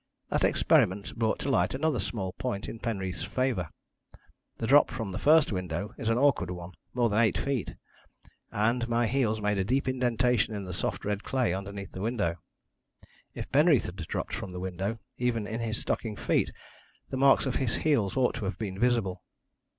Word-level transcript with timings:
That 0.29 0.43
experiment 0.43 1.15
brought 1.15 1.37
to 1.41 1.51
light 1.51 1.75
another 1.75 1.99
small 1.99 2.33
point 2.33 2.67
in 2.67 2.79
Penreath's 2.79 3.23
favour. 3.23 3.69
The 4.57 4.65
drop 4.65 4.89
from 4.89 5.11
the 5.11 5.19
first 5.19 5.51
window 5.51 5.93
is 5.95 6.09
an 6.09 6.17
awkward 6.17 6.49
one 6.49 6.71
more 6.95 7.07
than 7.07 7.19
eight 7.19 7.37
feet 7.37 7.75
and 8.51 8.89
my 8.89 9.05
heels 9.05 9.39
made 9.41 9.59
a 9.59 9.63
deep 9.63 9.87
indentation 9.87 10.55
in 10.55 10.63
the 10.63 10.73
soft 10.73 11.05
red 11.05 11.23
clay 11.23 11.53
underneath 11.53 11.91
the 11.91 12.01
window. 12.01 12.37
If 13.35 13.51
Penreath 13.51 13.85
had 13.85 13.97
dropped 13.97 14.33
from 14.33 14.51
the 14.53 14.59
window, 14.59 14.97
even 15.19 15.45
in 15.45 15.59
his 15.59 15.79
stocking 15.79 16.15
feet, 16.15 16.51
the 17.11 17.17
marks 17.17 17.45
of 17.45 17.57
his 17.57 17.75
heels 17.75 18.17
ought 18.17 18.33
to 18.37 18.45
have 18.45 18.57
been 18.57 18.79
visible. 18.79 19.21